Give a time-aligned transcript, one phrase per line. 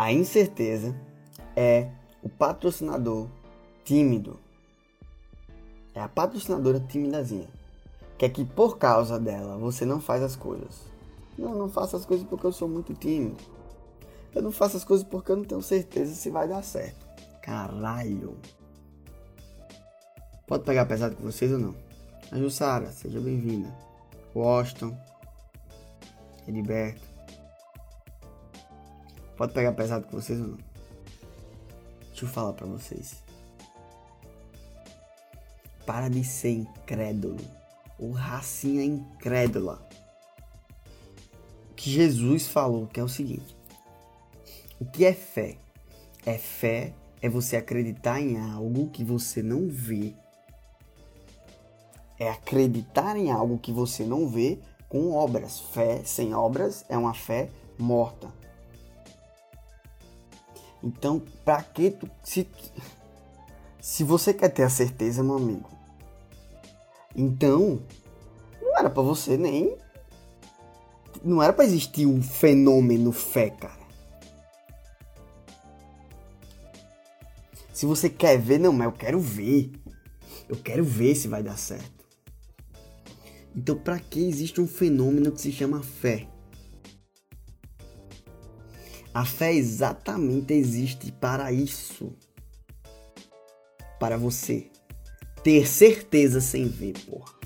[0.00, 0.96] A incerteza
[1.54, 1.90] é
[2.22, 3.28] o patrocinador
[3.84, 4.40] tímido.
[5.94, 7.50] É a patrocinadora timidazinha.
[8.16, 10.86] Que é que por causa dela você não faz as coisas.
[11.36, 13.36] Não, não faço as coisas porque eu sou muito tímido.
[14.34, 17.06] Eu não faço as coisas porque eu não tenho certeza se vai dar certo.
[17.42, 18.38] Caralho.
[20.46, 21.74] Pode pegar pesado com vocês ou não?
[22.32, 23.70] A Jussara, seja bem-vinda.
[24.34, 24.96] Washington.
[26.48, 27.09] Edberto.
[29.40, 30.58] Pode pegar pesado com vocês ou não?
[32.08, 33.24] Deixa eu falar pra vocês.
[35.86, 37.40] Para de ser incrédulo.
[37.98, 39.80] Ou racinha incrédula.
[41.70, 43.56] O que Jesus falou que é o seguinte.
[44.78, 45.56] O que é fé?
[46.26, 50.14] É fé é você acreditar em algo que você não vê.
[52.18, 55.60] É acreditar em algo que você não vê com obras.
[55.60, 58.39] Fé sem obras é uma fé morta.
[60.82, 62.48] Então, para que tu se
[63.80, 65.70] se você quer ter a certeza, meu amigo,
[67.14, 67.82] então
[68.60, 69.76] não era para você nem
[71.22, 73.80] não era para existir um fenômeno fé, cara.
[77.72, 79.72] Se você quer ver, não, mas eu quero ver.
[80.48, 82.04] Eu quero ver se vai dar certo.
[83.56, 86.28] Então, para que existe um fenômeno que se chama fé?
[89.12, 92.12] A fé exatamente existe para isso.
[93.98, 94.70] Para você
[95.42, 97.39] ter certeza sem ver, porra.